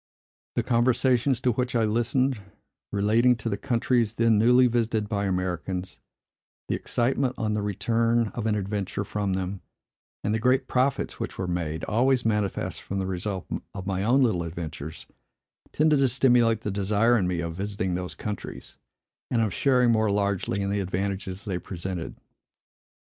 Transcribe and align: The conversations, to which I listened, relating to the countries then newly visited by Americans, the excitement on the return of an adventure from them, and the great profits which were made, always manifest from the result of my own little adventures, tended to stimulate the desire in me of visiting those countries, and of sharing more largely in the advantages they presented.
The 0.55 0.63
conversations, 0.63 1.39
to 1.41 1.51
which 1.51 1.75
I 1.75 1.83
listened, 1.85 2.41
relating 2.91 3.35
to 3.35 3.49
the 3.49 3.55
countries 3.55 4.13
then 4.13 4.39
newly 4.39 4.65
visited 4.65 5.07
by 5.07 5.25
Americans, 5.25 5.99
the 6.67 6.75
excitement 6.75 7.35
on 7.37 7.53
the 7.53 7.61
return 7.61 8.29
of 8.29 8.47
an 8.47 8.55
adventure 8.55 9.03
from 9.03 9.33
them, 9.33 9.61
and 10.23 10.33
the 10.33 10.39
great 10.39 10.67
profits 10.67 11.19
which 11.19 11.37
were 11.37 11.45
made, 11.45 11.83
always 11.83 12.25
manifest 12.25 12.81
from 12.81 12.97
the 12.97 13.05
result 13.05 13.45
of 13.75 13.85
my 13.85 14.01
own 14.03 14.23
little 14.23 14.41
adventures, 14.41 15.05
tended 15.71 15.99
to 15.99 16.07
stimulate 16.07 16.61
the 16.61 16.71
desire 16.71 17.15
in 17.15 17.27
me 17.27 17.39
of 17.39 17.53
visiting 17.53 17.93
those 17.93 18.15
countries, 18.15 18.77
and 19.29 19.43
of 19.43 19.53
sharing 19.53 19.91
more 19.91 20.09
largely 20.09 20.61
in 20.61 20.71
the 20.71 20.79
advantages 20.79 21.45
they 21.45 21.59
presented. 21.59 22.15